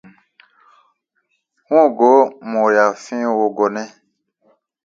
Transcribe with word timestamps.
Wu 1.73 1.83
go 1.97 2.13
mu 2.49 2.61
riak 2.71 2.93
fii 3.03 3.25
go 3.37 3.45
wone. 3.55 3.83